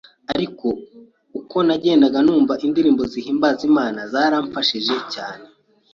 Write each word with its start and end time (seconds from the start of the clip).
Ariko 0.33 0.67
uko 1.39 1.57
nagendaga 1.67 2.19
numva 2.25 2.53
indirimbo 2.65 3.03
zihimbaza 3.11 3.61
Imana 3.71 3.99
zaramfashaga 4.11 4.95
cyane. 5.13 5.45